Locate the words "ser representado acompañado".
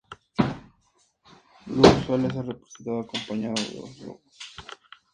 2.33-3.53